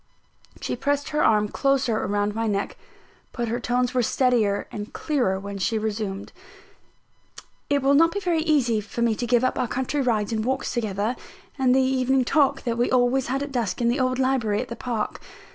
[0.61, 2.75] She pressed her arm closer round my neck;
[3.33, 6.33] but her tones were steadier and clearer when she resumed:
[7.69, 10.43] "It will not be very easy for me to give up our country rides and
[10.43, 11.15] walks together,
[11.59, 14.69] and the evening talk that we always had at dusk in the old library at
[14.69, 15.21] the park.